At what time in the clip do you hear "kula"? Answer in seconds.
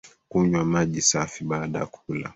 1.85-2.29